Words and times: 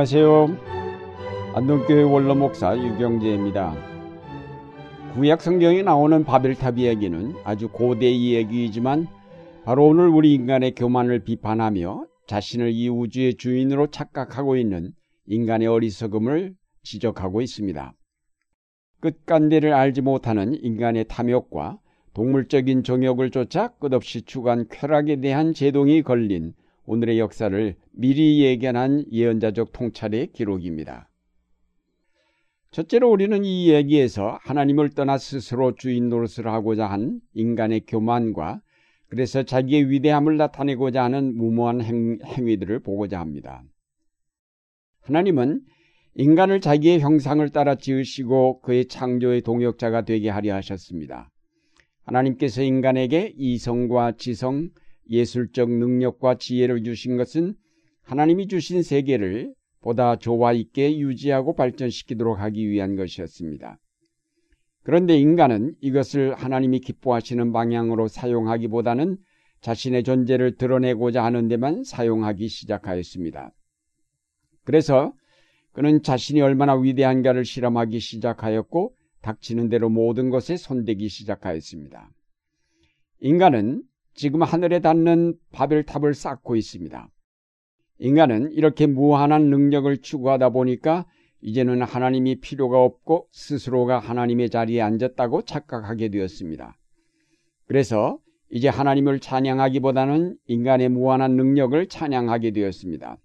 안녕하세요. 0.00 0.56
안동교회 1.56 2.04
원로 2.04 2.34
목사 2.34 2.74
유경재입니다. 2.74 3.74
구약 5.12 5.42
성경에 5.42 5.82
나오는 5.82 6.24
바벨탑 6.24 6.78
이야기는 6.78 7.34
아주 7.44 7.68
고대 7.68 8.08
이야기이지만 8.08 9.08
바로 9.66 9.88
오늘 9.88 10.08
우리 10.08 10.32
인간의 10.32 10.74
교만을 10.74 11.24
비판하며 11.24 12.06
자신을 12.28 12.72
이 12.72 12.88
우주의 12.88 13.34
주인으로 13.34 13.88
착각하고 13.88 14.56
있는 14.56 14.92
인간의 15.26 15.68
어리석음을 15.68 16.54
지적하고 16.82 17.42
있습니다. 17.42 17.92
끝간대를 19.00 19.74
알지 19.74 20.00
못하는 20.00 20.54
인간의 20.54 21.08
탐욕과 21.08 21.78
동물적인 22.14 22.84
정욕을 22.84 23.28
쫓아 23.30 23.68
끝없이 23.74 24.22
추구한 24.22 24.66
쾌락에 24.70 25.20
대한 25.20 25.52
제동이 25.52 26.00
걸린 26.00 26.54
오늘의 26.86 27.18
역사를 27.18 27.74
미리 27.92 28.42
예견한 28.42 29.04
예언자적 29.12 29.72
통찰의 29.72 30.32
기록입니다. 30.32 31.08
첫째로 32.70 33.10
우리는 33.10 33.44
이 33.44 33.70
얘기에서 33.70 34.38
하나님을 34.42 34.90
떠나 34.90 35.18
스스로 35.18 35.74
주인 35.74 36.08
노릇을 36.08 36.46
하고자 36.46 36.86
한 36.86 37.20
인간의 37.34 37.82
교만과 37.86 38.60
그래서 39.08 39.42
자기의 39.42 39.90
위대함을 39.90 40.36
나타내고자 40.36 41.02
하는 41.02 41.36
무모한 41.36 41.82
행, 41.82 42.18
행위들을 42.24 42.78
보고자 42.80 43.18
합니다. 43.18 43.64
하나님은 45.02 45.62
인간을 46.14 46.60
자기의 46.60 47.00
형상을 47.00 47.48
따라 47.50 47.74
지으시고 47.74 48.60
그의 48.60 48.86
창조의 48.86 49.42
동역자가 49.42 50.04
되게 50.04 50.28
하려 50.28 50.54
하셨습니다. 50.54 51.30
하나님께서 52.04 52.62
인간에게 52.62 53.34
이성과 53.36 54.12
지성, 54.16 54.70
예술적 55.10 55.70
능력과 55.70 56.36
지혜를 56.36 56.84
주신 56.84 57.16
것은 57.16 57.54
하나님이 58.02 58.48
주신 58.48 58.82
세계를 58.82 59.52
보다 59.80 60.16
조화 60.16 60.52
있게 60.52 60.98
유지하고 60.98 61.54
발전시키도록 61.54 62.38
하기 62.38 62.68
위한 62.68 62.96
것이었습니다. 62.96 63.78
그런데 64.82 65.16
인간은 65.18 65.74
이것을 65.80 66.34
하나님이 66.34 66.80
기뻐하시는 66.80 67.52
방향으로 67.52 68.08
사용하기보다는 68.08 69.18
자신의 69.60 70.04
존재를 70.04 70.56
드러내고자 70.56 71.22
하는 71.22 71.48
데만 71.48 71.84
사용하기 71.84 72.48
시작하였습니다. 72.48 73.52
그래서 74.64 75.12
그는 75.72 76.02
자신이 76.02 76.40
얼마나 76.40 76.74
위대한가를 76.74 77.44
실험하기 77.44 78.00
시작하였고 78.00 78.94
닥치는 79.22 79.68
대로 79.68 79.90
모든 79.90 80.30
것에 80.30 80.56
손대기 80.56 81.08
시작하였습니다. 81.08 82.10
인간은 83.20 83.82
지금 84.20 84.42
하늘에 84.42 84.80
닿는 84.80 85.32
바벨탑을 85.50 86.12
쌓고 86.12 86.54
있습니다. 86.54 87.08
인간은 88.00 88.52
이렇게 88.52 88.86
무한한 88.86 89.48
능력을 89.48 89.96
추구하다 90.02 90.50
보니까 90.50 91.06
이제는 91.40 91.80
하나님이 91.80 92.38
필요가 92.40 92.82
없고 92.82 93.28
스스로가 93.32 93.98
하나님의 93.98 94.50
자리에 94.50 94.82
앉았다고 94.82 95.46
착각하게 95.46 96.10
되었습니다. 96.10 96.76
그래서 97.64 98.18
이제 98.50 98.68
하나님을 98.68 99.20
찬양하기보다는 99.20 100.36
인간의 100.48 100.90
무한한 100.90 101.36
능력을 101.36 101.86
찬양하게 101.86 102.50
되었습니다. 102.50 103.16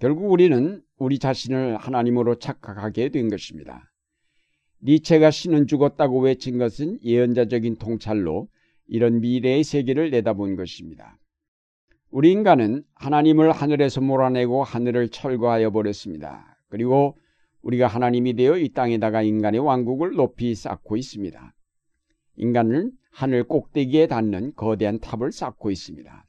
결국 0.00 0.32
우리는 0.32 0.82
우리 0.98 1.20
자신을 1.20 1.76
하나님으로 1.76 2.40
착각하게 2.40 3.10
된 3.10 3.28
것입니다. 3.28 3.88
니체가 4.82 5.30
신은 5.30 5.68
죽었다고 5.68 6.22
외친 6.22 6.58
것은 6.58 6.98
예언자적인 7.04 7.76
통찰로 7.76 8.48
이런 8.90 9.20
미래의 9.20 9.62
세계를 9.62 10.10
내다본 10.10 10.56
것입니다. 10.56 11.16
우리 12.10 12.32
인간은 12.32 12.82
하나님을 12.96 13.52
하늘에서 13.52 14.00
몰아내고 14.00 14.64
하늘을 14.64 15.10
철거하여 15.10 15.70
버렸습니다. 15.70 16.58
그리고 16.68 17.16
우리가 17.62 17.86
하나님이 17.86 18.34
되어 18.34 18.58
이 18.58 18.68
땅에다가 18.70 19.22
인간의 19.22 19.60
왕국을 19.60 20.16
높이 20.16 20.56
쌓고 20.56 20.96
있습니다. 20.96 21.54
인간은 22.34 22.90
하늘 23.12 23.44
꼭대기에 23.44 24.08
닿는 24.08 24.54
거대한 24.56 24.98
탑을 24.98 25.30
쌓고 25.30 25.70
있습니다. 25.70 26.26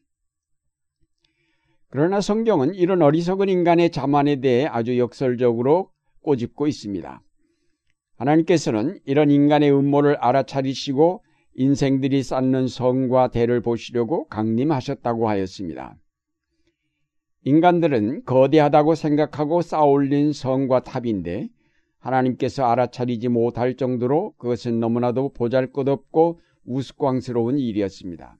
그러나 1.89 2.21
성경은 2.21 2.75
이런 2.75 3.01
어리석은 3.01 3.50
인간의 3.50 3.89
자만에 3.89 4.35
대해 4.35 4.67
아주 4.67 5.00
역설적으로 5.00 5.89
꼬집고 6.21 6.67
있습니다. 6.67 7.23
하나님께서는 8.17 9.00
이런 9.05 9.31
인간의 9.31 9.71
음모를 9.71 10.17
알아차리시고 10.17 11.23
인생들이 11.56 12.23
쌓는 12.23 12.67
성과 12.67 13.29
대를 13.29 13.62
보시려고 13.62 14.28
강림하셨다고 14.28 15.28
하였습니다. 15.28 15.97
인간들은 17.44 18.23
거대하다고 18.25 18.95
생각하고 18.95 19.62
쌓아올린 19.62 20.31
성과 20.31 20.84
탑인데 20.84 21.50
하나님께서 22.00 22.66
알아차리지 22.66 23.29
못할 23.29 23.75
정도로 23.75 24.34
그것은 24.38 24.79
너무나도 24.79 25.34
보잘 25.34 25.72
것 25.72 25.88
없고 25.88 26.39
우스꽝스러운 26.66 27.57
일이었습니다. 27.57 28.38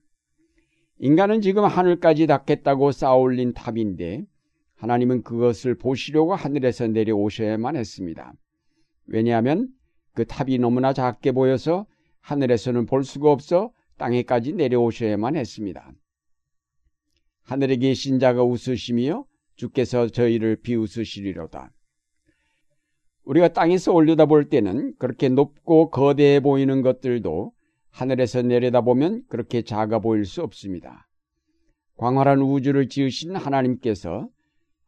인간은 0.98 1.40
지금 1.40 1.64
하늘까지 1.64 2.28
닿겠다고 2.28 2.92
쌓아올린 2.92 3.52
탑인데 3.54 4.24
하나님은 4.76 5.22
그것을 5.22 5.76
보시려고 5.76 6.34
하늘에서 6.34 6.86
내려오셔야만 6.86 7.76
했습니다. 7.76 8.32
왜냐하면 9.06 9.68
그 10.14 10.24
탑이 10.24 10.58
너무나 10.58 10.92
작게 10.92 11.32
보여서 11.32 11.86
하늘에서는 12.22 12.86
볼 12.86 13.04
수가 13.04 13.30
없어 13.30 13.72
땅에까지 13.98 14.52
내려오셔야만 14.54 15.36
했습니다. 15.36 15.92
하늘에 17.42 17.76
계신 17.76 18.18
자가 18.18 18.42
웃으시며 18.42 19.24
주께서 19.56 20.08
저희를 20.08 20.56
비웃으시리로다. 20.56 21.72
우리가 23.24 23.48
땅에서 23.48 23.92
올려다볼 23.92 24.48
때는 24.48 24.94
그렇게 24.98 25.28
높고 25.28 25.90
거대해 25.90 26.40
보이는 26.40 26.82
것들도 26.82 27.52
하늘에서 27.90 28.42
내려다보면 28.42 29.24
그렇게 29.28 29.62
작아 29.62 30.00
보일 30.00 30.24
수 30.24 30.42
없습니다. 30.42 31.08
광활한 31.96 32.40
우주를 32.40 32.88
지으신 32.88 33.36
하나님께서 33.36 34.28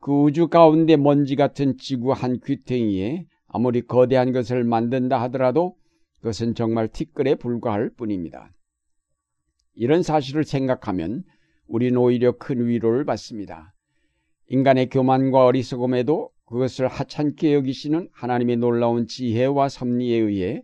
그 0.01 0.13
우주 0.13 0.49
가운데 0.49 0.97
먼지 0.97 1.37
같은 1.37 1.77
지구 1.79 2.13
한 2.13 2.41
귀퉁이에 2.41 3.27
아무리 3.47 3.83
거대한 3.83 4.33
것을 4.33 4.65
만든다 4.65 5.21
하더라도 5.23 5.77
그것은 6.25 6.55
정말 6.55 6.89
티끌에 6.89 7.35
불과할 7.35 7.91
뿐입니다. 7.91 8.51
이런 9.75 10.03
사실을 10.03 10.45
생각하면 10.45 11.23
우리는 11.67 11.95
오히려 11.99 12.33
큰 12.39 12.67
위로를 12.67 13.05
받습니다. 13.05 13.75
인간의 14.49 14.89
교만과 14.89 15.45
어리석음에도 15.45 16.31
그것을 16.47 16.89
하찮게 16.89 17.53
여기시는 17.53 18.09
하나님의 18.11 18.57
놀라운 18.57 19.07
지혜와 19.07 19.69
섭리에 19.69 20.17
의해 20.17 20.63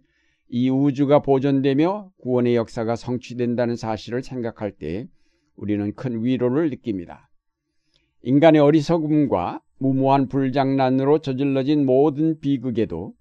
이 0.48 0.70
우주가 0.70 1.20
보존되며 1.20 2.10
구원의 2.22 2.56
역사가 2.56 2.96
성취된다는 2.96 3.76
사실을 3.76 4.22
생각할 4.22 4.72
때 4.72 5.08
우리는 5.56 5.94
큰 5.94 6.24
위로를 6.24 6.70
느낍니다. 6.70 7.28
인간의 8.22 8.62
어리석음과 8.62 9.60
무모한 9.76 10.26
불장난으로 10.28 11.18
저질러진 11.18 11.84
모든 11.84 12.40
비극에도 12.40 13.12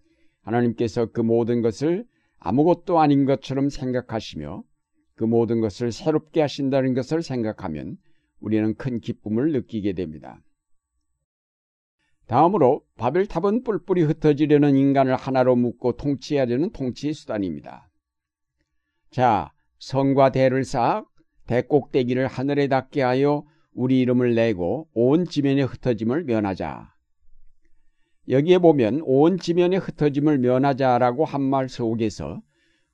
하나님께서 0.44 1.08
그 1.08 1.20
모든 1.20 1.62
것을 1.62 2.06
아무것도 2.40 3.00
아닌 3.00 3.26
것처럼 3.26 3.70
생각하시며 3.70 4.64
그 5.16 5.24
모든 5.26 5.60
것을 5.62 5.92
새롭게 5.92 6.42
하신다는 6.42 6.94
것을 6.94 7.22
생각하면 7.22 7.98
우리는 8.40 8.74
큰 8.76 9.00
기쁨을 9.00 9.52
느끼게 9.52 9.94
됩니다. 9.94 10.42
다음으로 12.28 12.84
바벨탑은 12.96 13.64
뿔뿔이 13.64 14.04
흩어지려는 14.04 14.76
인간을 14.76 15.16
하나로 15.16 15.56
묶고 15.56 15.94
통치하려는 15.94 16.72
통치 16.72 17.12
수단입니다. 17.12 17.90
자, 19.10 19.52
성과 19.80 20.32
대를 20.32 20.64
쌓아 20.64 21.04
대꼭대기를 21.48 22.28
하늘에 22.28 22.68
닿게 22.68 23.02
하여 23.02 23.44
우리 23.74 24.00
이름을 24.02 24.36
내고 24.36 24.88
온 24.94 25.26
지면의 25.26 25.66
흩어짐을 25.66 26.26
면하자. 26.26 26.94
여기에 28.30 28.60
보면 28.60 29.02
온 29.06 29.38
지면의 29.38 29.80
흩어짐을 29.80 30.38
면하자라고 30.38 31.26
한 31.26 31.42
말 31.42 31.68
속에서 31.68 32.42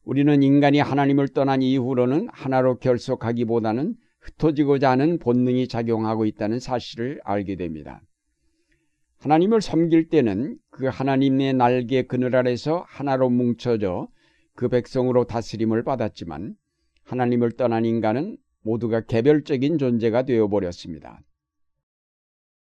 우리는 0.03 0.41
인간이 0.43 0.79
하나님을 0.79 1.29
떠난 1.29 1.61
이후로는 1.61 2.29
하나로 2.31 2.77
결속하기보다는 2.77 3.95
흩어지고자 4.21 4.91
하는 4.91 5.19
본능이 5.19 5.67
작용하고 5.67 6.25
있다는 6.25 6.59
사실을 6.59 7.19
알게 7.23 7.55
됩니다. 7.57 8.01
하나님을 9.17 9.61
섬길 9.61 10.09
때는 10.09 10.57
그 10.69 10.85
하나님의 10.85 11.53
날개 11.55 12.03
그늘 12.03 12.35
아래서 12.35 12.85
하나로 12.87 13.29
뭉쳐져 13.29 14.07
그 14.55 14.69
백성으로 14.69 15.25
다스림을 15.25 15.83
받았지만 15.83 16.55
하나님을 17.03 17.51
떠난 17.53 17.83
인간은 17.83 18.37
모두가 18.61 19.01
개별적인 19.01 19.79
존재가 19.79 20.23
되어버렸습니다. 20.23 21.19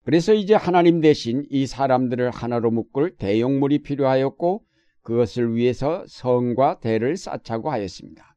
그래서 0.03 0.33
이제 0.33 0.55
하나님 0.55 1.01
대신 1.01 1.45
이 1.49 1.67
사람들을 1.67 2.31
하나로 2.31 2.71
묶을 2.71 3.15
대용물이 3.17 3.79
필요하였고 3.79 4.63
그것을 5.01 5.55
위해서 5.55 6.03
성과 6.07 6.79
대를 6.79 7.17
쌓자고 7.17 7.71
하였습니다. 7.71 8.35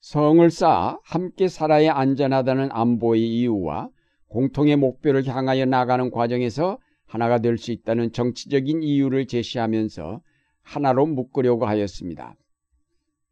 성을 0.00 0.50
쌓아 0.50 0.98
함께 1.04 1.48
살아야 1.48 1.94
안전하다는 1.94 2.70
안보의 2.72 3.22
이유와 3.22 3.90
공통의 4.28 4.76
목표를 4.76 5.26
향하여 5.26 5.66
나가는 5.66 6.10
과정에서 6.10 6.78
하나가 7.06 7.38
될 7.38 7.58
수 7.58 7.72
있다는 7.72 8.12
정치적인 8.12 8.82
이유를 8.82 9.26
제시하면서 9.26 10.22
하나로 10.62 11.06
묶으려고 11.06 11.66
하였습니다. 11.66 12.36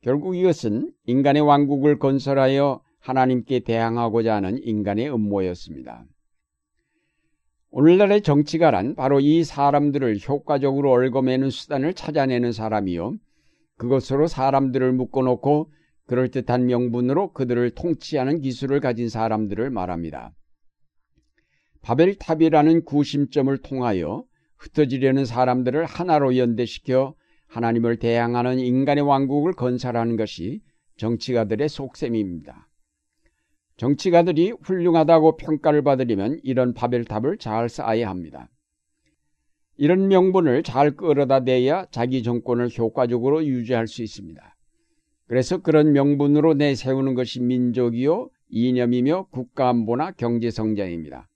결국 0.00 0.37
이것은 0.37 0.93
인간의 1.06 1.43
왕국을 1.43 1.99
건설하여 1.99 2.82
하나님께 2.99 3.61
대항하고자 3.61 4.35
하는 4.35 4.59
인간의 4.62 5.12
음모였습니다. 5.12 6.05
오늘날의 7.70 8.23
정치가란 8.23 8.94
바로 8.94 9.20
이 9.20 9.44
사람들을 9.44 10.20
효과적으로 10.26 10.93
얽어매는 10.93 11.50
수단을 11.50 11.93
찾아내는 11.93 12.53
사람이요. 12.53 13.17
그것으로 13.76 14.26
사람들을 14.26 14.93
묶어놓고 14.93 15.70
그럴듯한 16.06 16.67
명분으로 16.67 17.32
그들을 17.35 17.70
통치하는 17.73 18.41
기술을 18.41 18.81
가진 18.81 19.11
사람들을 19.11 19.69
말합니다. 19.70 20.32
바벨탑이라는 21.82 22.85
구심점을 22.85 23.56
통하여 23.59 24.25
흩어지려는 24.56 25.26
사람들을 25.26 25.85
하나로 25.85 26.37
연대시켜 26.37 27.14
하나님을 27.47 27.99
대항하는 27.99 28.59
인간의 28.59 29.05
왕국을 29.05 29.53
건설하는 29.53 30.17
것이 30.17 30.61
정치가들의 30.97 31.69
속셈입니다. 31.69 32.68
정치가들이 33.79 34.53
훌륭하다고 34.61 35.37
평가를 35.37 35.83
받으려면 35.83 36.41
이런 36.43 36.75
바벨탑을 36.75 37.39
잘 37.39 37.69
쌓아야 37.69 38.11
합니다. 38.11 38.51
이런 39.77 40.09
명분을 40.09 40.65
잘 40.65 40.91
끌어다 40.91 41.45
대야 41.45 41.87
자기 41.93 42.25
정권을 42.25 42.77
효과적으로 42.77 43.47
유지할 43.47 43.87
수 43.87 44.03
있습니다. 44.03 44.57
그래서 45.29 45.59
그런 45.59 45.93
명분으로 45.93 46.55
내세우는 46.55 47.15
것이 47.15 47.41
민족이요, 47.41 48.31
이념이며 48.49 49.29
국가안보나 49.31 50.11
경제성장입니다. 50.13 51.29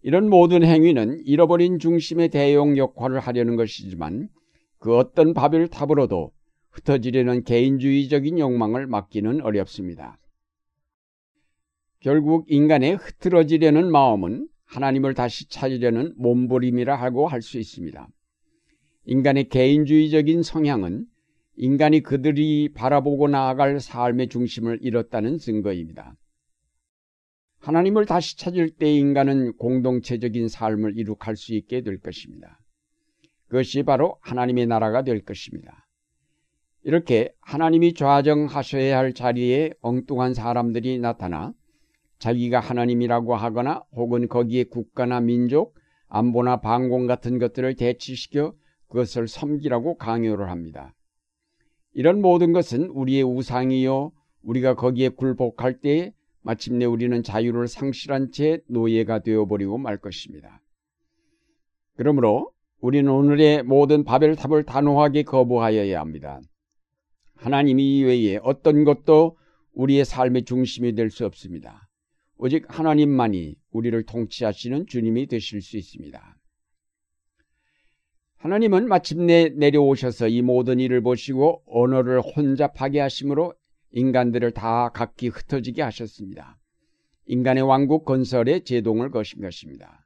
이런 0.00 0.30
모든 0.30 0.64
행위는 0.64 1.20
잃어버린 1.26 1.78
중심의 1.78 2.30
대용 2.30 2.78
역할을 2.78 3.20
하려는 3.20 3.56
것이지만 3.56 4.28
그 4.78 4.96
어떤 4.96 5.34
바벨탑으로도 5.34 6.32
흩어지려는 6.70 7.44
개인주의적인 7.44 8.38
욕망을 8.38 8.86
막기는 8.86 9.42
어렵습니다. 9.42 10.18
결국 12.02 12.46
인간의 12.48 12.96
흐트러지려는 12.96 13.90
마음은 13.92 14.48
하나님을 14.64 15.14
다시 15.14 15.48
찾으려는 15.48 16.14
몸부림이라 16.16 16.96
하고 16.96 17.28
할 17.28 17.42
수 17.42 17.58
있습니다. 17.58 18.08
인간의 19.04 19.48
개인주의적인 19.48 20.42
성향은 20.42 21.06
인간이 21.54 22.00
그들이 22.00 22.72
바라보고 22.74 23.28
나아갈 23.28 23.78
삶의 23.78 24.28
중심을 24.30 24.80
잃었다는 24.82 25.38
증거입니다. 25.38 26.16
하나님을 27.60 28.06
다시 28.06 28.36
찾을 28.36 28.70
때 28.70 28.92
인간은 28.92 29.56
공동체적인 29.56 30.48
삶을 30.48 30.98
이룩할 30.98 31.36
수 31.36 31.54
있게 31.54 31.82
될 31.82 32.00
것입니다. 32.00 32.58
그것이 33.46 33.84
바로 33.84 34.16
하나님의 34.22 34.66
나라가 34.66 35.04
될 35.04 35.24
것입니다. 35.24 35.86
이렇게 36.82 37.32
하나님이 37.42 37.94
좌정하셔야 37.94 38.98
할 38.98 39.12
자리에 39.12 39.72
엉뚱한 39.82 40.34
사람들이 40.34 40.98
나타나 40.98 41.54
자기가 42.22 42.60
하나님이라고 42.60 43.34
하거나 43.34 43.82
혹은 43.96 44.28
거기에 44.28 44.62
국가나 44.62 45.20
민족, 45.20 45.74
안보나 46.06 46.60
방공 46.60 47.08
같은 47.08 47.40
것들을 47.40 47.74
대치시켜 47.74 48.54
그것을 48.86 49.26
섬기라고 49.26 49.96
강요를 49.96 50.48
합니다. 50.48 50.94
이런 51.94 52.22
모든 52.22 52.52
것은 52.52 52.84
우리의 52.90 53.24
우상이요, 53.24 54.12
우리가 54.44 54.76
거기에 54.76 55.08
굴복할 55.08 55.80
때 55.80 56.14
마침내 56.42 56.84
우리는 56.84 57.24
자유를 57.24 57.66
상실한 57.66 58.30
채 58.30 58.60
노예가 58.68 59.24
되어버리고 59.24 59.78
말 59.78 59.96
것입니다. 59.96 60.60
그러므로 61.96 62.52
우리는 62.80 63.10
오늘의 63.10 63.64
모든 63.64 64.04
바벨탑을 64.04 64.62
단호하게 64.62 65.24
거부하여야 65.24 65.98
합니다. 65.98 66.40
하나님 67.34 67.80
이외에 67.80 68.38
어떤 68.44 68.84
것도 68.84 69.36
우리의 69.74 70.04
삶의 70.04 70.44
중심이 70.44 70.94
될 70.94 71.10
수 71.10 71.26
없습니다. 71.26 71.81
오직 72.44 72.64
하나님만이 72.66 73.54
우리를 73.70 74.02
통치하시는 74.02 74.88
주님이 74.88 75.28
되실 75.28 75.62
수 75.62 75.76
있습니다. 75.76 76.36
하나님은 78.38 78.88
마침내 78.88 79.50
내려오셔서 79.50 80.26
이 80.26 80.42
모든 80.42 80.80
일을 80.80 81.02
보시고 81.02 81.62
언어를 81.66 82.20
혼잡하게 82.20 82.98
하심으로 82.98 83.54
인간들을 83.92 84.50
다 84.50 84.88
각기 84.88 85.28
흩어지게 85.28 85.82
하셨습니다. 85.82 86.58
인간의 87.26 87.62
왕국 87.62 88.04
건설에 88.04 88.64
제동을 88.64 89.12
거신 89.12 89.40
것입니다. 89.40 90.04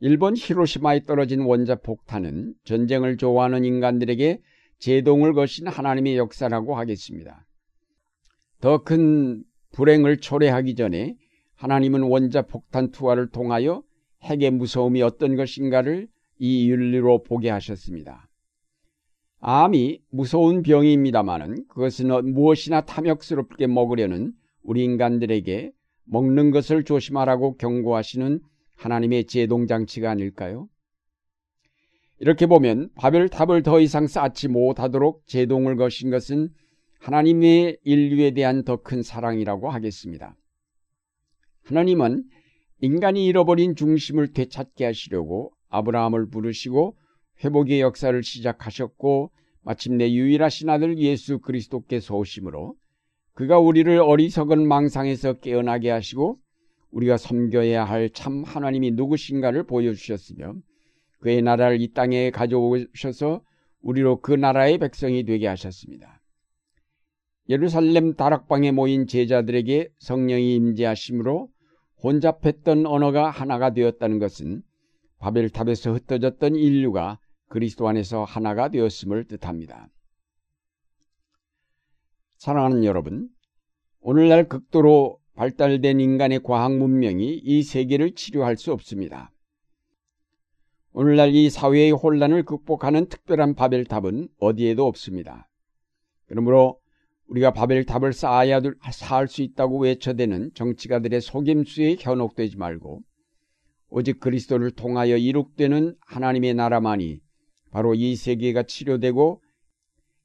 일본 0.00 0.34
히로시마에 0.34 1.00
떨어진 1.00 1.40
원자 1.40 1.74
폭탄은 1.74 2.54
전쟁을 2.64 3.18
좋아하는 3.18 3.66
인간들에게 3.66 4.40
제동을 4.78 5.34
거신 5.34 5.66
하나님의 5.66 6.16
역사라고 6.16 6.78
하겠습니다. 6.78 7.46
더 8.62 8.82
큰 8.82 9.44
불행을 9.74 10.18
초래하기 10.18 10.76
전에 10.76 11.16
하나님은 11.56 12.02
원자 12.02 12.42
폭탄 12.42 12.90
투하를 12.90 13.28
통하여 13.30 13.82
핵의 14.22 14.52
무서움이 14.52 15.02
어떤 15.02 15.36
것인가를 15.36 16.08
이 16.38 16.70
윤리로 16.70 17.24
보게 17.24 17.50
하셨습니다. 17.50 18.28
암이 19.40 20.00
무서운 20.10 20.62
병입니다마는 20.62 21.66
그것은 21.68 22.32
무엇이나 22.32 22.82
탐욕스럽게 22.82 23.66
먹으려는 23.66 24.32
우리 24.62 24.84
인간들에게 24.84 25.72
먹는 26.04 26.50
것을 26.50 26.84
조심하라고 26.84 27.56
경고하시는 27.56 28.40
하나님의 28.76 29.26
제동장치가 29.26 30.10
아닐까요? 30.10 30.68
이렇게 32.20 32.46
보면 32.46 32.90
바벨탑을 32.94 33.62
더 33.62 33.80
이상 33.80 34.06
쌓지 34.06 34.48
못하도록 34.48 35.26
제동을 35.26 35.76
거신 35.76 36.10
것은 36.10 36.50
하나님의 37.04 37.76
인류에 37.84 38.30
대한 38.30 38.64
더 38.64 38.78
큰 38.78 39.02
사랑이라고 39.02 39.68
하겠습니다. 39.68 40.34
하나님은 41.64 42.24
인간이 42.80 43.26
잃어버린 43.26 43.76
중심을 43.76 44.32
되찾게 44.32 44.86
하시려고 44.86 45.52
아브라함을 45.68 46.30
부르시고 46.30 46.96
회복의 47.44 47.82
역사를 47.82 48.22
시작하셨고 48.22 49.30
마침내 49.62 50.10
유일하신 50.12 50.70
아들 50.70 50.98
예수 50.98 51.40
그리스도께서 51.40 52.16
오심으로 52.16 52.74
그가 53.34 53.58
우리를 53.58 53.98
어리석은 53.98 54.66
망상에서 54.66 55.34
깨어나게 55.40 55.90
하시고 55.90 56.38
우리가 56.90 57.18
섬겨야 57.18 57.84
할 57.84 58.08
참 58.14 58.44
하나님이 58.44 58.92
누구신가를 58.92 59.64
보여주셨으며 59.64 60.54
그의 61.20 61.42
나라를 61.42 61.82
이 61.82 61.92
땅에 61.92 62.30
가져오셔서 62.30 63.42
우리로 63.82 64.20
그 64.22 64.32
나라의 64.32 64.78
백성이 64.78 65.24
되게 65.24 65.46
하셨습니다. 65.48 66.22
예루살렘 67.48 68.14
다락방에 68.14 68.70
모인 68.72 69.06
제자들에게 69.06 69.90
성령이 69.98 70.54
임재하심으로 70.56 71.48
혼잡했던 72.02 72.86
언어가 72.86 73.28
하나가 73.30 73.70
되었다는 73.72 74.18
것은 74.18 74.62
바벨탑에서 75.18 75.92
흩어졌던 75.92 76.56
인류가 76.56 77.18
그리스도 77.48 77.86
안에서 77.88 78.24
하나가 78.24 78.68
되었음을 78.68 79.24
뜻합니다. 79.24 79.88
사랑하는 82.36 82.84
여러분, 82.84 83.28
오늘날 84.00 84.48
극도로 84.48 85.18
발달된 85.34 86.00
인간의 86.00 86.42
과학 86.42 86.76
문명이 86.76 87.40
이 87.42 87.62
세계를 87.62 88.14
치료할 88.14 88.56
수 88.56 88.72
없습니다. 88.72 89.30
오늘날 90.92 91.34
이 91.34 91.50
사회의 91.50 91.90
혼란을 91.90 92.44
극복하는 92.44 93.06
특별한 93.06 93.54
바벨탑은 93.54 94.28
어디에도 94.38 94.86
없습니다. 94.86 95.48
그러므로 96.26 96.78
우리가 97.28 97.52
바벨탑을 97.52 98.12
쌓아야 98.12 98.60
살수 98.92 99.42
있다고 99.42 99.80
외쳐대는 99.80 100.50
정치가들의 100.54 101.20
속임수에 101.20 101.96
현혹되지 101.98 102.56
말고 102.56 103.02
오직 103.88 104.20
그리스도를 104.20 104.72
통하여 104.72 105.16
이룩되는 105.16 105.94
하나님의 106.00 106.54
나라만이 106.54 107.20
바로 107.70 107.94
이 107.94 108.14
세계가 108.16 108.64
치료되고 108.64 109.40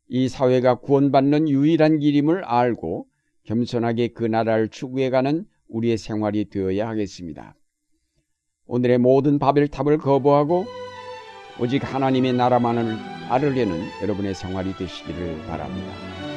이 0.10 0.28
사회가 0.28 0.76
구원받는 0.76 1.50
유일한 1.50 2.00
길임을 2.00 2.44
알고 2.44 3.06
겸손하게 3.44 4.10
그 4.10 4.26
나라를 4.26 4.70
추구해가는 4.70 5.46
우리의 5.68 5.98
생활이 5.98 6.50
되어야 6.50 6.88
하겠습니다. 6.88 7.56
오늘의 8.66 8.98
모든 9.00 9.40
바벨탑을 9.40 9.98
거부하고 10.00 10.66
오직 11.60 11.84
하나님의 11.84 12.34
나라만을 12.34 12.98
알으려는 13.30 13.82
여러분의 14.02 14.34
생활이 14.34 14.74
되시기를 14.76 15.46
바랍니다. 15.48 16.29